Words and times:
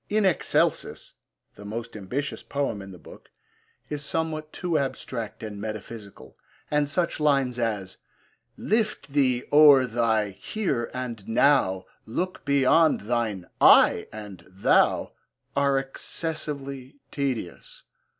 In 0.09 0.25
Excelsis, 0.25 1.13
the 1.53 1.63
most 1.63 1.95
ambitious 1.95 2.41
poem 2.41 2.81
in 2.81 2.89
the 2.91 2.97
book, 2.97 3.29
is 3.87 4.03
somewhat 4.03 4.51
too 4.51 4.79
abstract 4.79 5.43
and 5.43 5.61
metaphysical, 5.61 6.35
and 6.71 6.89
such 6.89 7.19
lines 7.19 7.59
as 7.59 7.97
Lift 8.57 9.09
thee 9.13 9.43
o'er 9.53 9.85
thy 9.85 10.31
'here' 10.31 10.89
and 10.91 11.27
'now,' 11.27 11.85
Look 12.07 12.43
beyond 12.45 13.01
thine 13.01 13.45
'I' 13.61 14.07
and 14.11 14.43
'thou,' 14.49 15.11
are 15.55 15.77
excessively 15.77 16.97
tedious. 17.11 17.83